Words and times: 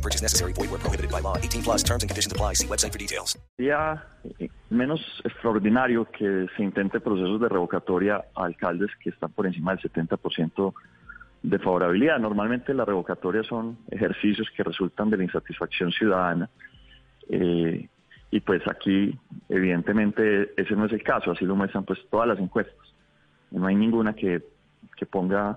Purchase 0.00 0.22
necessary. 0.22 0.52
Void 0.52 0.70
where 0.70 0.78
prohibited 0.78 1.10
by 1.10 1.20
law. 1.20 1.36
18 1.36 1.62
plus 1.62 1.82
terms 1.82 2.02
and 2.02 2.10
conditions 2.10 2.32
apply. 2.32 2.54
See 2.54 2.66
website 2.66 2.92
for 2.92 2.98
details. 2.98 3.38
Sería 3.56 4.02
menos 4.70 5.00
extraordinario 5.24 6.06
que 6.10 6.46
se 6.56 6.62
intente 6.62 7.00
procesos 7.00 7.40
de 7.40 7.48
revocatoria 7.48 8.24
a 8.34 8.44
alcaldes 8.44 8.90
que 9.02 9.10
están 9.10 9.32
por 9.32 9.46
encima 9.46 9.74
del 9.74 9.82
70% 9.82 10.72
de 11.42 11.58
favorabilidad. 11.58 12.18
Normalmente 12.18 12.72
las 12.74 12.86
revocatorias 12.86 13.46
son 13.46 13.78
ejercicios 13.90 14.48
que 14.56 14.62
resultan 14.62 15.10
de 15.10 15.16
la 15.18 15.24
insatisfacción 15.24 15.92
ciudadana. 15.92 16.48
eh, 17.28 17.88
y 18.32 18.40
pues 18.40 18.62
aquí, 18.68 19.18
evidentemente, 19.48 20.52
ese 20.56 20.76
no 20.76 20.86
es 20.86 20.92
el 20.92 21.02
caso. 21.02 21.32
Así 21.32 21.44
lo 21.44 21.56
muestran 21.56 21.84
pues 21.84 21.98
todas 22.08 22.28
las 22.28 22.38
encuestas. 22.38 22.76
No 23.50 23.66
hay 23.66 23.74
ninguna 23.74 24.14
que, 24.14 24.40
que 24.96 25.06
ponga 25.06 25.56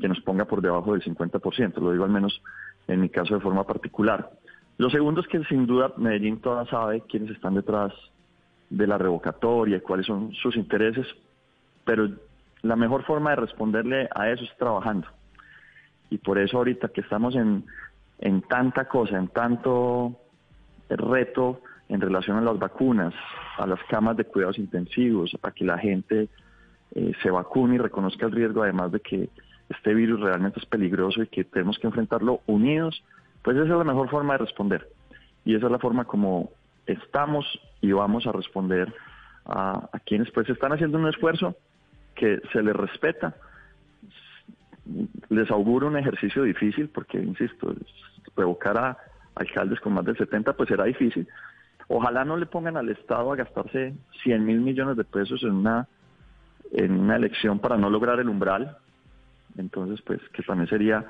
que 0.00 0.08
nos 0.08 0.20
ponga 0.20 0.44
por 0.44 0.62
debajo 0.62 0.92
del 0.92 1.02
50%, 1.02 1.76
lo 1.80 1.92
digo 1.92 2.04
al 2.04 2.10
menos 2.10 2.40
en 2.88 3.00
mi 3.00 3.08
caso 3.08 3.34
de 3.34 3.40
forma 3.40 3.64
particular. 3.64 4.30
Lo 4.78 4.90
segundo 4.90 5.20
es 5.20 5.28
que 5.28 5.42
sin 5.44 5.66
duda 5.66 5.92
Medellín 5.96 6.40
toda 6.40 6.66
sabe 6.66 7.02
quiénes 7.02 7.30
están 7.30 7.54
detrás 7.54 7.92
de 8.70 8.86
la 8.86 8.98
revocatoria, 8.98 9.82
cuáles 9.82 10.06
son 10.06 10.32
sus 10.34 10.56
intereses, 10.56 11.06
pero 11.84 12.08
la 12.62 12.76
mejor 12.76 13.04
forma 13.04 13.30
de 13.30 13.36
responderle 13.36 14.08
a 14.14 14.30
eso 14.30 14.44
es 14.44 14.56
trabajando. 14.56 15.08
Y 16.10 16.18
por 16.18 16.38
eso 16.38 16.58
ahorita 16.58 16.88
que 16.88 17.02
estamos 17.02 17.34
en, 17.34 17.64
en 18.18 18.42
tanta 18.42 18.86
cosa, 18.86 19.18
en 19.18 19.28
tanto 19.28 20.16
reto 20.88 21.60
en 21.88 22.00
relación 22.00 22.36
a 22.36 22.42
las 22.42 22.58
vacunas, 22.58 23.14
a 23.56 23.66
las 23.66 23.82
camas 23.84 24.16
de 24.16 24.24
cuidados 24.24 24.58
intensivos, 24.58 25.36
a 25.42 25.50
que 25.50 25.64
la 25.64 25.78
gente 25.78 26.28
eh, 26.94 27.12
se 27.22 27.30
vacune 27.30 27.76
y 27.76 27.78
reconozca 27.78 28.26
el 28.26 28.32
riesgo, 28.32 28.62
además 28.62 28.92
de 28.92 29.00
que 29.00 29.30
este 29.68 29.94
virus 29.94 30.20
realmente 30.20 30.60
es 30.60 30.66
peligroso 30.66 31.22
y 31.22 31.26
que 31.26 31.44
tenemos 31.44 31.78
que 31.78 31.86
enfrentarlo 31.86 32.40
unidos, 32.46 33.02
pues 33.42 33.56
esa 33.56 33.64
es 33.64 33.78
la 33.78 33.84
mejor 33.84 34.08
forma 34.08 34.34
de 34.34 34.38
responder. 34.38 34.88
Y 35.44 35.54
esa 35.54 35.66
es 35.66 35.72
la 35.72 35.78
forma 35.78 36.04
como 36.04 36.50
estamos 36.86 37.46
y 37.80 37.92
vamos 37.92 38.26
a 38.26 38.32
responder 38.32 38.92
a, 39.46 39.88
quienes 40.04 40.30
pues 40.30 40.48
están 40.48 40.72
haciendo 40.72 40.98
un 40.98 41.08
esfuerzo 41.08 41.56
que 42.14 42.40
se 42.52 42.62
les 42.62 42.74
respeta. 42.74 43.34
Les 45.28 45.50
auguro 45.50 45.86
un 45.86 45.96
ejercicio 45.96 46.42
difícil 46.42 46.88
porque, 46.88 47.18
insisto, 47.18 47.74
revocar 48.36 48.78
a 48.78 48.98
alcaldes 49.34 49.80
con 49.80 49.92
más 49.94 50.04
del 50.04 50.16
70 50.16 50.54
pues 50.54 50.68
será 50.68 50.84
difícil. 50.84 51.28
Ojalá 51.88 52.24
no 52.24 52.36
le 52.36 52.46
pongan 52.46 52.76
al 52.76 52.88
Estado 52.90 53.32
a 53.32 53.36
gastarse 53.36 53.94
100 54.22 54.44
mil 54.44 54.60
millones 54.60 54.96
de 54.96 55.04
pesos 55.04 55.42
en 55.42 55.52
una, 55.52 55.88
en 56.72 56.92
una 56.92 57.16
elección 57.16 57.58
para 57.58 57.76
no 57.76 57.88
lograr 57.88 58.20
el 58.20 58.28
umbral. 58.28 58.76
Entonces, 59.58 60.00
pues 60.02 60.20
que 60.32 60.42
también 60.42 60.68
sería 60.68 61.04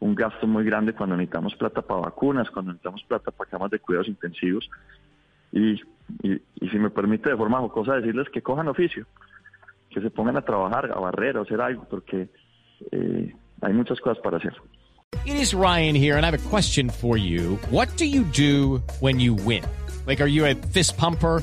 un 0.00 0.14
gasto 0.14 0.46
muy 0.46 0.64
grande 0.64 0.92
cuando 0.92 1.16
necesitamos 1.16 1.54
plata 1.56 1.82
para 1.82 2.00
vacunas, 2.00 2.50
cuando 2.50 2.72
necesitamos 2.72 3.02
plata 3.04 3.30
para 3.30 3.50
camas 3.50 3.70
de 3.70 3.78
cuidados 3.78 4.08
intensivos. 4.08 4.68
Y, 5.52 5.80
y, 6.22 6.42
y 6.60 6.68
si 6.68 6.78
me 6.78 6.90
permite 6.90 7.30
de 7.30 7.36
forma 7.36 7.58
jocosa 7.60 7.94
decirles 7.94 8.28
que 8.30 8.42
cojan 8.42 8.68
oficio, 8.68 9.06
que 9.90 10.00
se 10.00 10.10
pongan 10.10 10.36
a 10.36 10.42
trabajar, 10.42 10.92
a 10.92 10.98
barrer, 11.00 11.38
a 11.38 11.40
hacer 11.40 11.60
algo, 11.60 11.86
porque 11.88 12.28
eh, 12.92 13.34
hay 13.62 13.72
muchas 13.72 14.00
cosas 14.00 14.18
para 14.22 14.36
hacer. 14.36 14.52
It 15.24 15.36
is 15.36 15.54
Ryan 15.54 15.94
here, 15.94 16.16
and 16.16 16.24
I 16.24 16.30
have 16.30 16.34
a 16.34 16.48
question 16.50 16.90
for 16.90 17.16
you. 17.16 17.58
What 17.70 17.88
do 17.96 18.04
you 18.04 18.24
do 18.24 18.82
when 19.00 19.18
you 19.18 19.34
win? 19.34 19.64
Like, 20.06 20.20
are 20.20 20.28
you 20.28 20.44
a 20.46 20.54
fist 20.54 20.96
pumper? 20.96 21.42